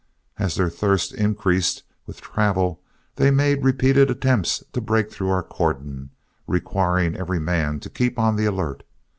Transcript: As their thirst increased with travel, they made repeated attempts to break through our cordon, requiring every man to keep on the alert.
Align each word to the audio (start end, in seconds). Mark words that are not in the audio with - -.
As 0.39 0.55
their 0.55 0.71
thirst 0.71 1.13
increased 1.13 1.83
with 2.07 2.21
travel, 2.21 2.81
they 3.17 3.29
made 3.29 3.63
repeated 3.63 4.09
attempts 4.09 4.63
to 4.73 4.81
break 4.81 5.11
through 5.11 5.29
our 5.29 5.43
cordon, 5.43 6.09
requiring 6.47 7.15
every 7.15 7.39
man 7.39 7.79
to 7.81 7.87
keep 7.91 8.17
on 8.17 8.35
the 8.35 8.45
alert. 8.45 8.81